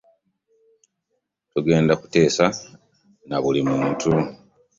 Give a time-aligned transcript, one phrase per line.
[1.53, 2.45] Tugenda kuteesa
[3.29, 4.11] na buli muntu.